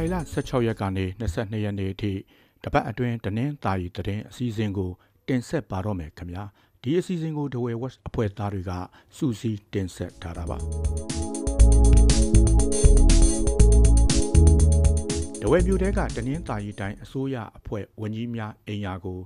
[0.00, 2.12] လိုင်လ16ရက်ကနေ22ရက်နေ့အထိ
[2.64, 4.90] တပတ်အတွင်းတနင်္သာရီသတင်းအစည်းအဝေးကို
[5.28, 6.44] တင်ဆက်ပါတော့မယ်ခင်ဗျာ
[6.82, 8.72] ဒီအစီအစဉ်ကို The Way West အဖွဲ့သားတွေက
[9.16, 10.58] စူးစီးတင်ဆက်ထားတာပါ
[15.42, 19.18] ဒဝဲမျိုးတဲကတနင်္သာရီတိုင်းအစိုးရအဖွဲ့ဝန်ကြီးများအိမ်ယာကို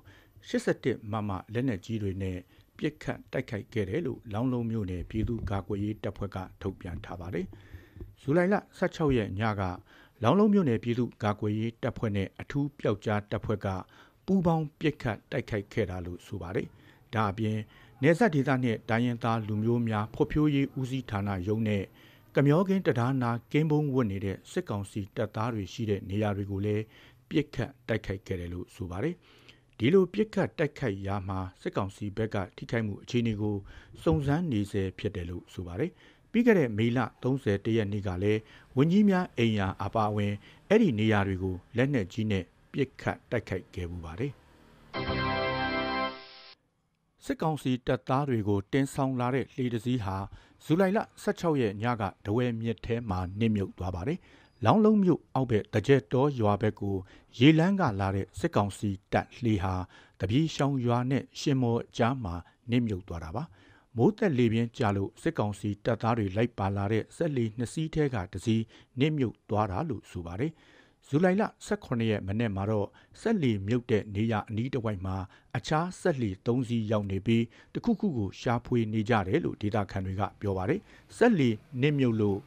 [0.51, 2.39] 87မမလက်နက်ကြီးတွေနဲ့
[2.79, 7.47] ပြစ်ခတ်တိုက်ခိုက်ခဲ့တယ်လို့လောင်းလုံးမျိုးနယ်ပြည်သူ့ကာကွယ်ရေးတပ်ဖွဲ့ကထုတ်ပြန်ထားပါတယ်။
[8.23, 9.63] ဇူလိုင်လ16ရက်ညက
[10.27, 13.69] လောင်းလုံးမြို့နယ်ပြည်သူ့ကာကွယ်ရေးတပ်ဖွဲ့နဲ့အထူးပျောက်ကြားတပ်ဖွဲ့က
[14.27, 16.67] ပူးပေါင်းပြစ်ခတ်တိုက်ခိုက်ခဲ့တာလို့ဆိုပါတယ်။
[17.15, 17.59] ဒါအပြင်
[18.03, 21.83] နေဆက်ဒေသနဲ့တိုင်းရင်သားလူမျိုးများဖွံ့ဖြိုးရေးဦးစီးဌာနရုံးနဲ့
[22.35, 26.85] ကမျောကင်းတရားနာကင်းဘုံဝတ်နေတဲ့စစ်ကောင်စီတပ်သားတွေရှိတဲ့နေရာတွေကိုလည်း
[27.29, 29.15] ပြစ်ခတ်တိုက်ခိုက်ခဲ့တယ်လို့ဆိုပါတယ်။
[29.79, 33.57] ဒီလိုပြစ်ခတ်တိုက်ခိုက်ရာမှာစစ်ကောင်စီဘက်ကထိခိုက်မှုအခြေအနေကို
[34.03, 35.91] စုံစမ်းနေစေဖြစ်တယ်လို့ဆိုပါတယ်။
[36.35, 38.41] ပြီးခဲ့တဲ့မေလ31ရက်နေ့ကလည်း
[38.77, 40.33] ဝင်းကြီးများအိမ်ယာအပါအဝင်
[40.69, 44.33] အဲ့ဒီနေရာတွေကိုလက်နက်ကြီးနဲ့ပစ်ခတ်တိုက်ခိုက်ခဲ့မှုပါတယ်
[47.25, 50.17] စစ်ကောင်စီတပ်သားတွေကိုတင်ဆောင်လာတဲ့လှေတစည်းဟာ
[50.65, 54.19] ဇူလိုင်လ16ရက်ညကဒဝဲမြစ်ထဲမှာနစ်မြုပ်သွားပါတယ်။
[54.65, 56.97] လောင်းလုံးမြို့အောက်ဘက်တကြက်တော်ရွာဘက်ကို
[57.39, 59.75] ရေလန်းကလာတဲ့စစ်ကောင်စီတပ်လှေဟာ
[60.21, 62.35] တပြေးရှောင်းရွာနဲ့ရှင်မော်ကြားမှာ
[62.71, 63.45] နစ်မြုပ်သွားတာပါ။
[63.99, 68.63] မိုးသက်လေပြင်းကြလို့စစ်ကောင်စီတပ်သားတွေလိုက်ပါလာတဲ့ဆက်လီနှစ်စီးထဲကတစီး
[69.01, 70.53] နစ်မြုပ်သွားတာလို့ဆိုပါတယ်။
[71.09, 72.89] ဇူလိုင်လ18ရက်မနေ့မှာတော့
[73.21, 75.17] ဆက်လီမြုပ်တဲ့နေရအနီးတစ်ဝိုက်မှာ
[75.57, 77.45] အခြားဆက်လီ3စီးရောက်နေပြီး
[77.75, 80.81] တခုခုကိုရှာဖွေနေကြတယ်လို့ဒေတာခန်တွေကပြောပါတယ်။
[81.17, 81.51] ဆက်လီ
[81.83, 82.39] နစ်မြုပ်လို့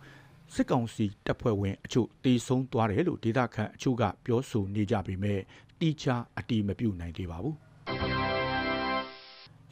[0.54, 5.40] စစ်ကောင်စီတပ်ဖွဲ့ဝင်အချို့တေဆုံးသွားတယ်လို့ဒေတာခန်အချို့ကပြောဆိုနေကြပေမဲ့
[5.80, 7.58] တီချာအတီမပြုတ်နိုင်သေးပါဘူး။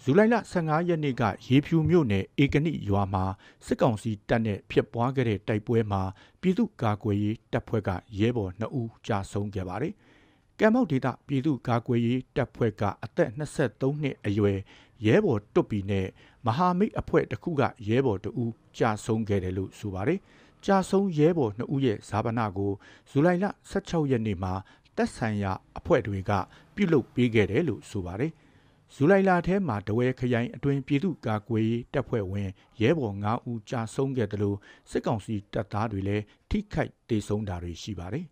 [0.08, 3.24] ဇူလိုင်လ15ရက်နေ့ကရေဖြူမြို့နယ်ဧကနိရွာမှာ
[3.66, 6.02] စစ်ကောင်စီတပ်နဲ့ဖြစ်ပွားခဲ့တဲ့တိုက်ပွဲမှာ
[6.42, 7.90] ပြည်သူ့ကာကွယ်ရေးတပ်ဖွဲ့က
[8.20, 9.94] ရဲဘော်2ဦးကြာဆုံးခဲ့ပါတယ်။
[10.60, 14.58] ကံမောက်ဒေသပြည်သူ့ကာကွယ်ရေးတပ်ဖွဲ့ကအသက်23နှစ်အရွယ်
[15.06, 16.08] ရဲဘော်တွတ်ပီနဲ့
[16.46, 20.20] မဟာမိတ်အဖွဲ့တစ်ခုကရဲဘော်2ဦးကြာဆုံးခဲ့တယ်လို့ဆိုပါတယ်။
[20.66, 22.72] ကြာဆုံးရဲဘော်2ဦးရဲ့ဇာပနာကို
[23.10, 24.54] ဇူလိုင်လ16ရက်နေ့မှာ
[24.96, 26.32] တပ်ဆိုင်ရာအဖွဲ့တွေက
[26.76, 28.34] ပြုလုပ်ပေးခဲ့တယ်လို့ဆိုပါတယ်။
[28.94, 32.50] ဇူလိုင်လထဲမှာတဝဲခရိုင်အတွင်းပြည်သူ့ကာကွယ်ရေးတပ်ဖွဲ့ဝင်
[32.82, 34.58] ရဲဘော်9ဦးကြာဆုံးခဲ့တယ်လို့
[34.92, 38.26] စစ်ကောင်စီတပ်သားတွေလည်းထိခိုက်ဒေဆုံးတာတွေရှိပါတယ်။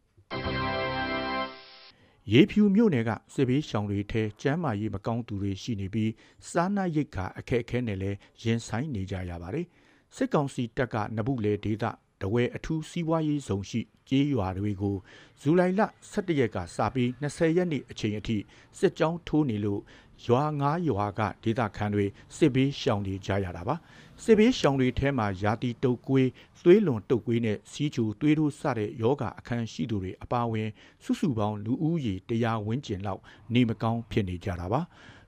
[2.33, 6.11] ရေဖြူမြို့နယ်ကစစ်ဘေးရှောင်တွေထဲကျမ်းမာရေးမကောင်းသူတွေရှိနေပြီး
[6.49, 9.65] စားနပ်ရိက္ခာအခက်အခဲနဲ့လည်းရင်ဆိုင်နေကြရပါတယ်။
[10.15, 11.85] စစ်ကောင်စီတပ်ကနဘူးလေဒေသ
[12.21, 14.95] တဝဲအထူးစီးပွားရေးဇုံရှိကြေးရွာတွေကို
[15.41, 15.81] ဇူလိုင်လ
[16.11, 18.37] 17ရက်ကစပြီး20ရက်နေ့အချိန်အထိ
[18.79, 19.81] စစ်ကြောင်းထိုးနေလို့
[20.25, 22.05] ရွာငါးရွာကဒေသခံတွေ
[22.37, 23.75] စစ်ဘေးရှောင်နေကြရတာပါ
[24.23, 26.29] စစ်ဘေးရှောင်တွေထဲမှာယာတီတုတ်ကွေး
[26.63, 30.69] သွေးလွန်တုတ်ကွေးနဲ့စီးချူသွေးတို့စတဲ့ယောဂအခန်းရှိသူတွေအပါအဝင်
[31.03, 33.21] စုစုပေါင်းလူဦးရေတရားဝန်းကျင်လောက်
[33.53, 34.81] နေမကောင်းဖြစ်နေကြတာပါ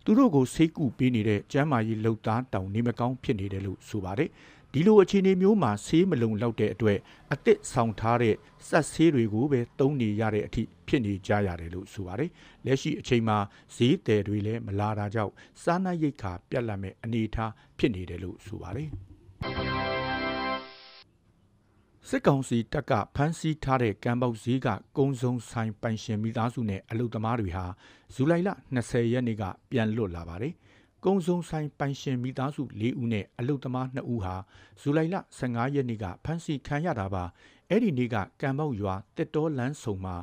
[0.03, 4.29] သူတို့ကိုစိတ်ကူပေးနေတဲ့ကျမ်းမာရေးလှုပ်သားတောင်နေမကောင်းဖြစ်နေတယ်လို့ဆိုပါတယ်
[4.77, 6.99] ဒီလိုအခြေအနေမျိုးမှာဆေးမလုံလောက်တဲ့အတွက်
[7.31, 8.35] အစ်စ်ဆောင်ထားတဲ့
[8.67, 12.29] စက်ဆေးတွေကိုပဲသုံးနေရတဲ့အထိဖြစ်နေကြရတယ်လို့ဆိုပါတယ်။
[12.65, 13.37] လက်ရှိအချိန်မှာ
[13.75, 18.89] ဈေးတယ်တွေလည်းမလာတာကြောင့်စားနပ်ရိက္ခာပြတ်လတ်မဲ့အနေအထားဖြစ်နေတယ်လို့ဆိုပါတယ်။
[22.09, 27.65] စစ်ကောင်စီတပ်ကဖမ်းဆီးထားတဲ့ကံပေါက်ဈေးကကုန်းစုံဆိုင်ပိုင်ရှင်မိသားစုနဲ့အလုသမားတွေဟာ
[28.13, 30.53] ဇူလိုင်လ20ရက်နေ့ကပြန်လွတ်လာပါတယ်။
[31.05, 34.35] ကုံစုံဆိုင်ပိုင်ရှင်မိသားစု၄ဦးနဲ့အလုသမား2ဦးဟာ
[34.81, 37.23] ဇူလိုင်လ15ရက်နေ့ကဖမ်းဆီးခံရတာပါ
[37.69, 40.15] အဲ့ဒီနေ့ကကံပေါက်ရွာတက်တော်လန်းဆုံမှာ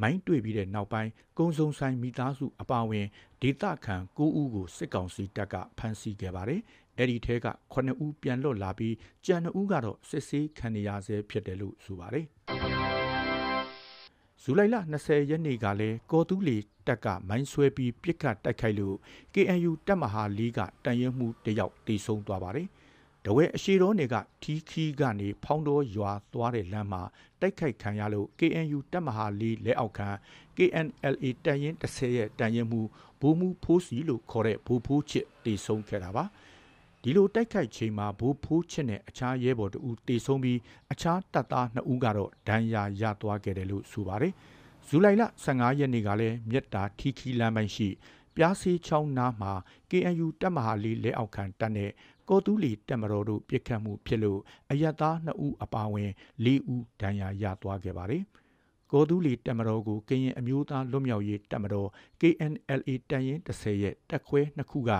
[0.00, 3.06] မိုင်းတွေ့ပြီးတဲ့နောက်ပိုင်းကုံစုံဆိုင်မိသားစုအပါအဝင်
[3.42, 6.60] ဒေသခံ9ဦးကိုစစ်ကောင်စီတပ်ကဖမ်းဆီးခဲ့ပါတယ်
[6.96, 8.94] အဲ့ဒီထဲက9ဦးပြန်လွတ်လာပြီး
[9.26, 12.26] ကြံ2ဦးကတော့စစ်ဆေးခံနေရဆဲဖြစ်တယ်လို့ဆိုပါတယ်
[14.42, 16.56] ဇူလိုင်လ20ရက်နေ့ကလည်းကော်တူးလီ
[16.86, 18.96] တပ်ကမိုင်းဆွဲပြီးပြစ်ခတ်တိုက်ခိုက်လို့
[19.34, 22.68] KNU တပ်မဟာလီကတန်ရင်မှုတယောက်တေဆုံးသွားပါတယ်။
[23.24, 27.02] တဝဲအရှိတော်နယ်ကထီခီကနေဖောင်းတော်ရွာသွားတဲ့လမ်းမှာ
[27.40, 30.08] တိုက်ခိုက်ခံရလို့ KNU တပ်မဟာလီလက်အောက်ခံ
[30.56, 32.80] KNLA တန်ရင်30ရဲ့တန်ရင်မှု
[33.20, 36.24] ဘူမူဖိုးစီလို့ခေါ်တဲ့ဘူဖိုးချစ်တေဆုံးခဲ့တာပါ။
[37.02, 40.58] ဒီလိုတိုက်ခိုက်ချိန်မှာဘိုးဖိုးချစ်နဲ့အခြားရဲဘော်တို့တေဆုံးပြီး
[40.92, 44.32] အခြားတပ်သား2ဦးကတော့ဒဏ်ရာရသွားခဲ့တယ်လို့ဆိုပါတယ်။
[44.86, 47.88] ဇူလိုင်လ15ရက်နေ့ကလည်းမြက်တာထီခီလမ်းပိုင်းရှိ
[48.36, 49.52] ပြားစီချောင်းနားမှာ
[49.90, 51.90] KNU တပ်မဟာလေးလက်အောက်ခံတပ်နဲ့
[52.28, 54.40] ကောတူးလီတပ်မတော်တို့ပြစ်ခတ်မှုဖြစ်လို့
[54.70, 56.10] အယက်သား2ဦးအပါအဝင်
[56.44, 58.24] 4ဦးဒဏ်ရာရသွားခဲ့ပါတယ်။
[58.92, 61.88] ကောဒူးလီတပ်မတော်ကိုကရင်အမျိုးသားလွတ်မြောက်ရေးတပ်မတော်
[62.20, 64.90] KNLA တန်ရင်30ရဲ့တပ်ခွဲနှစ်ခုက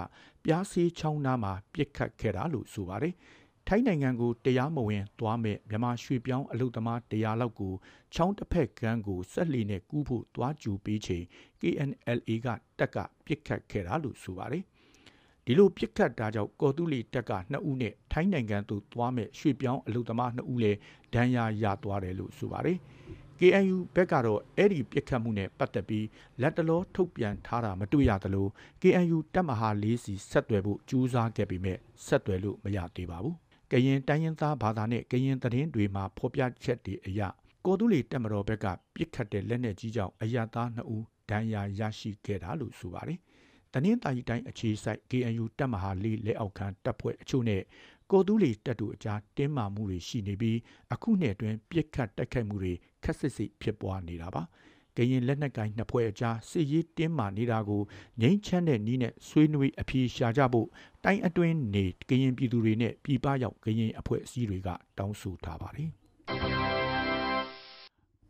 [0.50, 3.14] ပြားစီချောင်းနားမှာပြစ်ခတ်ခဲ့တာလို့ဆိုပါတယ်။
[3.68, 7.74] ဒထိုင်းနိုင်ငံကိုတရားမဝင်သွားမဲ့မြန်မာရွှေပြောင်းအလုသမားတရားလောက်ကို
[8.14, 11.24] ချောင်းတစ်ဖက်ကန်းကိုဆက်လီနဲ့ကူးဖို့သွားကြူပေးချိန်
[11.60, 12.46] KNLA က
[12.78, 14.62] တက်ကပြစ်ခတ်ခဲ့တာလို့ဆိုပါတယ်။
[15.44, 20.78] ဒီလိုပြစ်ခတ်တာကြောင့်ကော်တူလီတက်က2ဦးနဲ့ထိုင်းနိုင်ငံသို့သွားမဲ့ရွှေပြောင်းအလုသမား2ဦးလည်း
[21.14, 22.78] ဒဏ်ရာရသွားတယ်လို့ဆိုပါတယ်။
[23.40, 26.06] KNU ဘက်ကတော့အဲ့ဒီပြစ်ခတ်မှုနဲ့ပတ်သက်ပြီး
[26.40, 28.46] လက်တလောထုတ်ပြန်ထားတာမတွေ့ရသလို
[28.82, 33.36] KNU တပ်မဟာ၄စီဆက်သွယ်ဖို့ကြိုးစားခဲ့ပေမဲ့ဆက်သွယ်လို့မရသေးပါဘူး။
[33.72, 37.20] ကရင်တိုင်းရင်းသားဘာသာနဲ့ကရင်သတင်းတွေမှာဖော်ပြချက်တွေအရ
[37.64, 43.18] ကော်တူလီတက်မတော်ဘက်ကပြစ်ခတ်တဲ့လက်နက်ကြီးကြောင့်အရသား2ဦးဒဏ်ရာရရှိခဲ့တာလို့ဆိုပါတယ်။
[43.72, 47.62] တနင်္သာရီတိုင်းအခြေစိုက် KNU တပ်မဟာလေးလက်အောက်ခံတပ်ဖွဲ့အချို့နဲ့
[48.10, 50.58] ကိုတူးလီတပ်တို့အကြားတင်းမာမှုတွေရှိနေပြီး
[50.92, 52.72] အခုနှစ်အတွင်းပြစ်ခတ်တိုက်ခိုက်မှုတွေ
[53.04, 54.42] ခက်စစ်စစ်ဖြစ်ပွားနေတာပါ။
[54.96, 57.82] ကရင်လက်နက်ကိုင်နှစ်ဖွဲ့အကြားစစ်ရေးတင်းမာနေတာကို
[58.20, 60.68] ငြိမ်းချမ်းတဲ့နည်းနဲ့ဆွေးနွေးအပြေရှာကြဖို့
[61.04, 64.68] တိုင်းအတွင်းနေကရင်ပြည်သူတွေနဲ့ပြည်ပရောက်ကရင်အဖွဲ့အစည်းတွေက
[64.98, 65.90] တောင်းဆိုထားပါတယ်။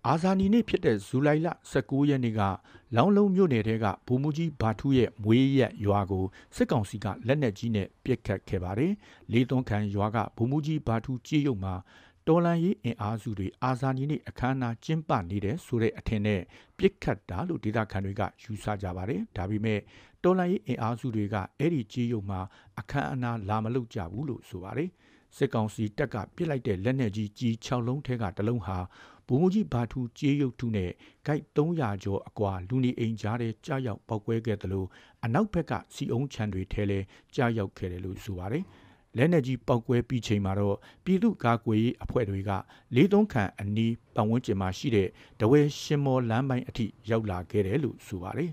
[0.07, 2.41] အာဇာနည်နေ့ဖြစ်တဲ့ဇူလိုင်လ19ရက်နေ့က
[2.97, 6.25] လောင်းလုံးမြို့နယ်ထဲကဘူမူကြီးဘာထူးရဲ့မွေးရက်ရွာကို
[6.57, 8.93] စစ်ကောင်စီကလက်နက်ကြီးနဲ့ပစ်ခတ်ခဲ့ပါတယ်။
[9.33, 11.75] လေးသွန်းခံရွာကဘူမူကြီးဘာထူးကြေးရုံမှာ
[12.27, 16.41] တော်လန်ရေးအင်အားစုတွေအာဇာနည်နေ့အခမ်းအနားကျင်းပနေတဲ့ဆိုတဲ့အထင်နဲ့
[16.79, 19.81] ပြစ်ခတ်တာလို့ဒေသခံတွေကယူဆကြပါတယ်။ဒါပေမဲ့
[20.25, 22.41] တော်လန်ရေးအင်အားစုတွေကအဲ့ဒီကြေးရုံမှာ
[22.79, 24.91] အခမ်းအနားလာမလုပ်ကြဘူးလို့ဆိုပါတယ်။
[25.37, 28.79] စစ်ကောင်စီတပ်ကပစ်လိုက်တဲ့လက်နက်ကြီးကြီး6လုံးထဲကတစ်လုံးဟာ
[29.29, 30.91] ဘုံမကြီးဘာထူကြေးရုပ်ထုနဲ့
[31.27, 34.89] ဂိုက်300ကျော်အကွာလူနေအိမ်ကြားထဲကြားရောက်ပောက်ကွဲခဲ့တယ်လို့
[35.25, 36.99] အနောက်ဘက်ကစီအုံးချန်တွေထဲလဲ
[37.35, 38.65] ကြားရောက်ခဲ့တယ်လို့ဆိုပါတယ်
[39.17, 42.51] လက်နေကြီးပောက်ကွဲပြီးချိန်မှာတော့ပြည်သူ့ကာကွယ်ရေးအဖွဲ့တွေက
[42.95, 45.09] လေးသုံးခန့်အနီးပတ်ဝန်းကျင်မှာရှိတဲ့
[45.41, 48.51] တဝဲရှင်မော်လမ်းပိုင်းအထိရောက်လာခဲ့တယ်လို့ဆိုပါတယ်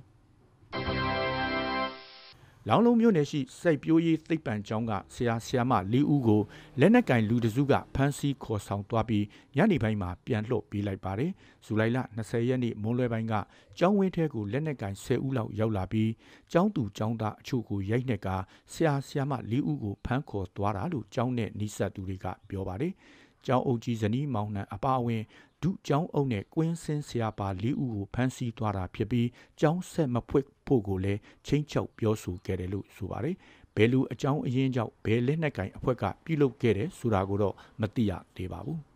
[2.69, 6.41] လောင်းလုံးမြို့နယ်ရှိစိတ်ပြိုးရေးသိပ္ပံကျောင်းကဆရာဆရာမ၄ဦးကို
[6.79, 9.25] လက်နက်ကင်လူတစုကဖမ်းဆီးခေါ်ဆောင်သွားပြီး
[9.55, 11.31] ညနေပိုင်းမှာပြန်လွှတ်ပေးလိုက်ပါတယ်။
[11.65, 13.33] ဇူလိုင်လ20ရက်နေ့မွန်းလွဲပိုင်းက
[13.77, 16.11] ကျောင်းဝင်းထဲကိုလက်နက်ကင်10ဦးလောက်ရောက်လာပြီး
[16.51, 18.29] ကျောင်းသူကျောင်းသားအချို့ကိုရိုက်နှက်က
[18.73, 22.93] ဆရာဆရာမ၄ဦးကိုဖမ်းခေါ်သွားတာလို့ကျောင်းနဲ့နှိဆက်သူတွေကပြောပါတယ်။
[23.45, 25.21] ကျောင်းအုပ်ကြီးဇနီးမောင်နှံအပါအဝင်
[25.63, 29.27] ဒုကျောင်းအုပ်နဲ့ကွင်းစင်းဆရာပါ၄ဦးကိုဖမ်းဆီးသွားတာဖြစ်ပြီး
[29.59, 33.35] ကျောင်းဆက်မဖွင့်ဖို့ကိုလည်းချင်းချောက်ပြောဆိုခဲ့တယ်လို့ဆိုပါတယ်။
[33.75, 38.79] ဘယ်လိုအကြောင်းအရင်းကြောင့်ဘယ်လက်နက်ကင်အဖွဲ့ကပြုလုပ်ခဲ့တယ်ဆိုတာကိုတော့မသိရသေးပါဘူး။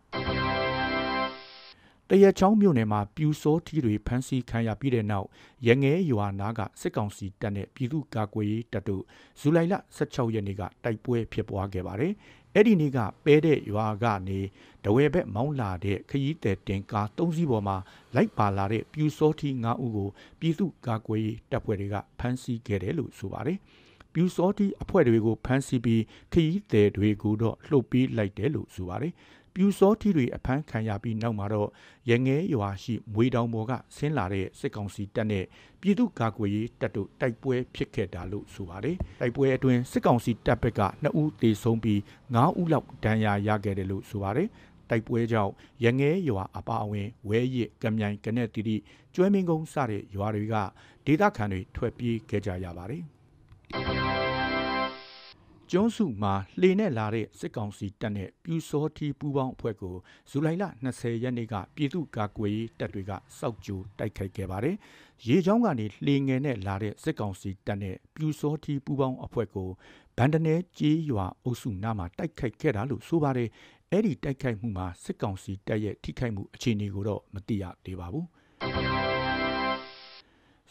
[2.11, 5.27] တရချောင်းမြို့နယ်မှာပြူစောထီတွေဖမ်းဆီးခံရပြီးတဲ့နောက်
[5.67, 9.03] ရငဲရွာနာကစစ်ကောင်စီတပ်နဲ့ပြည်သူ့ကာကွယ်ရေးတပ်တို့
[9.39, 12.13] ဇူလိုင်လ16ရက်နေ့ကတိုက်ပွဲဖြစ်ပွားခဲ့ပါတယ်
[12.55, 14.39] အဲ့ဒီနေ့ကပဲတဲ့ရွာကနေ
[14.83, 17.77] တဝဲဘက်မောင်းလာတဲ့ခရီးသည်တင်ကား၃စီးပေါ်မှာ
[18.15, 20.09] လိုက်ပါလာတဲ့ပြူစောထီ၅ဦးကို
[20.39, 23.57] ပြည်သူ့ကာကွယ်ရေးတပ်ဖွဲ့တွေကဖမ်းဆီးခဲ့တယ်လို့ဆိုပါတယ်။
[24.13, 26.03] ပြူစောထီအဖွဲ့တွေကိုဖမ်းဆီးပြီး
[26.33, 29.13] ခရီးသည်တွေကိုတော့လှုပ်ပေးလိုက်တယ်လို့ဆိုပါတယ်။
[29.61, 31.69] ပြူစောထီတွေအဖမ်းခံရပြီးနောက်မှာတော့
[32.09, 35.45] ရငဲရွာရှိမွေတောင်ပေါ်ကဆင်းလာတဲ့စစ်ကောင်စီတပ်နဲ့
[35.81, 41.99] ပြည်သူ့ကာကွယ်ရေးတပ်တို့တိုက်ပွဲဖြစ်ခဲ့တာလို့ဆိုပါတယ်။တိုက်ပွဲအတွင်းစစ်ကောင်စီတပ်ဘက်က2ဦးသေဆုံးပြီး
[42.35, 44.47] 9ဦးလောက်ဒဏ်ရာရခဲ့တယ်လို့ဆိုပါတယ်။
[44.89, 48.75] တိုက်ပွဲကြောင့်ရငဲရွာအပါအဝင်ဝဲရစ်ကမြိုင်ကနဲ့တီတီ
[49.15, 50.55] ကျွဲမင်းကုန်းစတဲ့ရွာတွေက
[51.05, 53.03] ဒေသခံတွေထွက်ပြေးခဲ့ကြရပါတယ်။
[55.71, 59.95] ကျွန်းစုမှာလှေနဲ့လာတဲ့စစ်ကောင်စီတပ်နဲ့ပြူစောတီပူပေါင်းအဖွဲ့ကို
[60.29, 64.75] ဇူလိုင်လ20ရက်နေ့ကပြည်သူ့ကာကွယ်ရေးတပ်တွေကစောက်ကြိုတိုက်ခိုက်ခဲ့ပါတယ်။
[65.27, 69.69] ရေချောင်းကနေလှေငယ်နဲ့လာတဲ့စစ်ကောင်စီတပ်နဲ့ပြူစောတီပူပေါင်းအဖွဲ့ကို
[70.17, 73.49] ဗန်ဒနဲကြေးရွာအုပ်စုနားမှာတိုက်ခိုက်ခဲ့တာလို့ဆိုပါတယ်။
[73.91, 78.27] အဲ့ဒီတိုက်ခိုက်မှုမှာစစ်ကောင်စီတပ်ရဲ့ထိခိုက်မှုအခြေအနေကိုတော့မသိရသေးပါဘူး။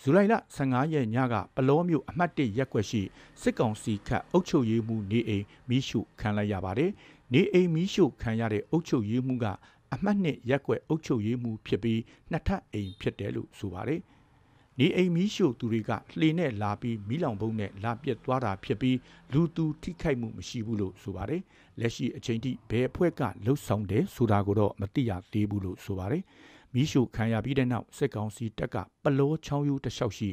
[0.02, 3.02] ဇူလိုင်လ15ရက်ညကပလောမျိုးအမှတ်1ရက်ွက်ရှိ
[3.42, 6.90] စစ်ကောင်စီခတ်အုပ်ချုပ်ရေးမှူးနေအိမ်မီးရှို့ခံလိုက်ရပါတယ်။
[7.32, 9.46] နေအိမ်မီးရှို့ခံရတဲ့အုပ်ချုပ်ရေးမှူးက
[9.94, 12.00] အမှတ်2ရက်ွက်အုပ်ချုပ်ရေးမှူးဖြစ်ပြီး
[12.30, 14.00] နှစ်ထပ်အိမ်ဖြစ်တယ်လို့ဆိုပါတယ်။
[14.78, 18.98] နေအိမ်မီးရှို့သူတွေကလှေနဲ့လာပြီးမီးလောင်ပုံးနဲ့လာပြက်သွားတာဖြစ်ပြီး
[19.32, 21.42] လူသူထိခိုက်မှုမရှိဘူးလို့ဆိုပါတယ်။
[21.80, 26.24] လက်ရှိအချိန်ထိဘယ်အဖွဲ့ကလှုပ်ဆောင်တယ်ဆိုတာကိုတော့မသိရသေးဘူးလို့ဆိုပါတယ်။
[26.74, 30.30] မီးရှို့ခံရပြီးတဲ့နောက်စစ်ကောင်စီတပ်ကပလောချောင်းယူတလျှောက်ရှိ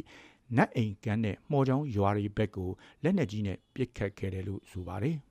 [0.57, 2.69] နတ်အိမ်ကန်းနဲ့မှော်ချောင်းရွာတွေဘက်ကို
[3.03, 5.17] လက်နက်ကြီးနဲ့ပစ်ခတ်ခဲ့တယ်လို့ဆိုပါတယ်။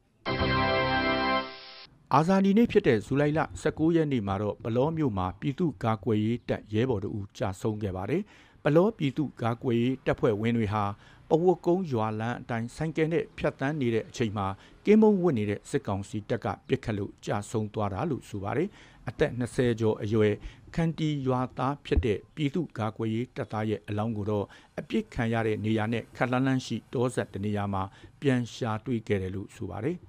[2.15, 8.23] အာဇာနည်နေ့ဖြစ်တဲ့ဇူလိုင်လ19ရက်နေ့မှာတော့ပလောမြို့မှာပြည်သူ့ကာကွယ်ရေးတပ်ရဲဘော်တို့ကြာဆုံးခဲ့ပါတယ်။
[8.65, 10.85] ပလောပြည်သူ့ကာကွယ်ရေးတပ်ဖွဲ့ဝင်တွေဟာ
[11.31, 14.47] ပဝတ်ကုန်းရွာလန်းအတိုင်းဆိုင်ကယ်နဲ့ဖြတ်တန်းနေတဲ့အချိန်မှာ
[14.85, 18.69] ကင်းမုံဝစ်နေတဲ့စစ်ကောင်စီတပ်ကပစ်ခတ်လို့ကြာဆုံးသွားတာလို့ဆိုပါတယ်။
[19.09, 20.35] အသက်20ကျော်အရွယ်
[20.75, 24.47] ခန်တီရွာသားဖြစ်တဲ့ပြည်သူ့ကာကွယ်ရေးတပ်သားရဲ့အလောင်းကိုတော့
[24.79, 27.83] အပြစ်ခံရတဲ့နေရာနဲ့ခက်လန်းလန်းရှိတောဆက်တနေရာမှာ
[28.21, 29.97] ပြန်ရှာတွေ့ခဲ့တယ်လို့ဆိုပါတယ်။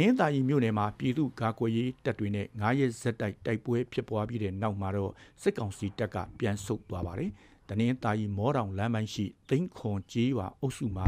[0.00, 7.30] နင်္သာရီမြို့နယ်မှာပြည်သူ့ကာကွယ်ရေးတပ်တွေနဲ့9ရက်ဇက်တိုက်တိုက်ပွဲဖြစ်ပွားပြီးတဲ့နောက်မှာတော့စစ်ကောင်စီတပ်ကပြန်ဆုတ်သွားပါတယ်။
[7.68, 11.06] တနင်္သာရီမောတောင်လမ်းပိုင်းရှိသိန်းခွန်ကြီးရွာအုပ်စုမှာ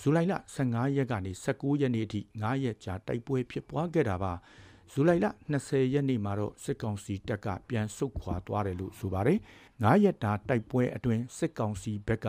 [0.00, 4.34] ဇူလိုင်လ15ရက်ကနေ19ရက်နေ့အထိ9ရက်ကြာတိုက်ပွဲဖြစ်ပွားခဲ့တာပါ။
[4.92, 9.38] ဇူလိုင်လ20ရက်နေ့မှာတော့စစ်ကောင်စီတပ်ကပြန်ဆုတ်ခွာသွားတယ်လို့ဆိုပါတယ်။
[9.82, 12.28] 9ရက်တာတိုက်ပွဲအတွင်းစစ်ကောင်စီဘက်က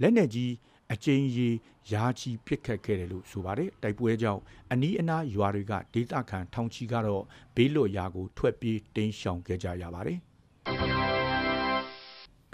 [0.00, 0.52] လက်နက်ကြီး
[0.92, 1.48] အကျဉ်းရီ
[1.92, 4.42] ယာချီပစ်ခတ်ခဲ့တယ်လို့ဆိုပါတယ်တိုက်ပွဲကြောင့်
[4.72, 7.24] အနီးအနားရွာတွေကဒေသခံထောင်ချီကတော့
[7.56, 10.18] ဘေးလွတ်ရာကိုထွက်ပြေးတိမ်းရှောင်ခဲ့ကြရပါတယ်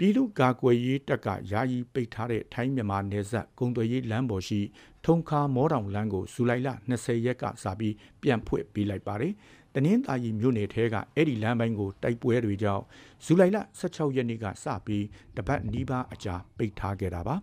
[0.01, 4.59] ပြည်သူ့ကာကွယ်ရေးတပ်ကယာယီပိတ်ထားတဲ့ထိုင်းမြန်မာနယ်စပ်ကုံသွေးရေးလမ်းပေါ်ရှိ
[5.05, 9.33] ထုံခါမောတောင်လမ်းကိုဇူလိုင်လ20ရက်ကစပြီးပြန်ဖွင့်ပေးလိုက်ပါတယ်။
[9.73, 12.83] တနင်္သာရီမြို့နယ်ထဲကအဲ့ဒီလမ်းပိုင်းကိုတိုက်ပွဲတွေကြောင့်
[13.25, 15.05] ဇူလိုင်လ16ရက်နေ့ကစပြီး
[15.37, 17.35] တပတ်နီးပါးအကြာပိတ်ထားခဲ့တာပါ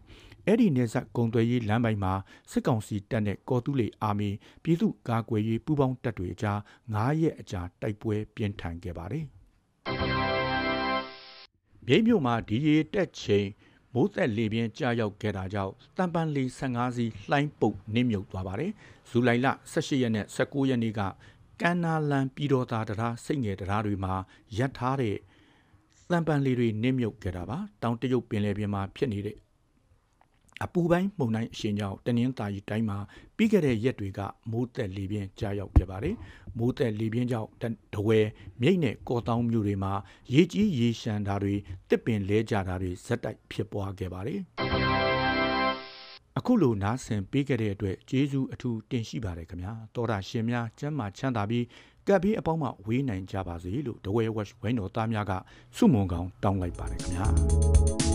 [0.46, 2.12] အဲ့ဒီနေဆက်ကုံသွေးရေးလမ်းပိုင်းမှာ
[2.50, 4.30] စစ်ကောင်စီတပ်နဲ့ကော်တူးလေအာမီ
[4.62, 6.58] ပြည်သူ့ကာကွယ်ရေးပူးပေါင်းတပ်တွေအကြား
[6.94, 9.26] 9ရက်အကြာတိုက်ပွဲပြင်းထန်ခဲ့ပါတယ်။
[11.86, 13.48] မြိတ်မြို့မှာဒီရီတက်ချိန်
[13.94, 18.72] မိုးသက်လေပြင်းကြာရောက်ခဲ့တာကြောင့်တံပန်လီ15စီးလှိုင်းပုတ်နစ်မြုပ်သွားပါတယ်။
[19.10, 21.00] ဇူလိုင်လ18ရက်နဲ့19ရက်နေ့က
[21.60, 24.14] ကန္နာလန်ပြည်တော်သားတရားစိတ်ငယ်တရားတွေမှာ
[24.58, 25.16] ရပ်ထားတဲ့
[26.10, 29.36] တံပန်လီတွေနစ်မြုပ်ခဲ့တာပါ။တောင်တရုတ်ပင်လယ်ပြင်မှာဖြစ်နေတဲ့
[30.64, 32.98] အပူပိုင်းမုန်တိုင်းအရှင်ကြောင့်တနင်္သာရီတိုင်းမှာ
[33.36, 34.20] ပြီးခဲ့တဲ့ရက်တွေက
[34.50, 36.14] မိုးသက်လေပြင်းကြားရောက်ခဲ့ပါတယ်။
[36.58, 37.48] မိုးသက်လေပြင်းကြောင့်
[37.94, 38.18] တဝဲ
[38.60, 39.92] မြိတ်နဲ့ကော်တောင်းမြို့တွေမှာ
[40.34, 41.54] ရေကြီးရေရှမ်းတာတွေ
[41.88, 44.40] တစ်ပင်လဲကြတာတွေဇက်တိုက်ဖြစ်ပွားခဲ့ပါတယ်။
[46.38, 51.64] အခုလိုနားဆင်ပေးခဲ့တဲ့အတွက်ကျေးဇူးအထူးတင်ရှိပါတယ်ခင်ဗျာ။တော်တာရှင်များကျမ်းမာချမ်းသာပြီး
[52.08, 55.32] ကပ်ပြီးအပေါင်းမှဝေးနိုင်ကြပါစေလို့တဝဲဝက်ဝိုင်းတော်သားများက
[55.76, 57.26] စုမုံကောင်တောင်းလိုက်ပါတယ်ခင်ဗျာ။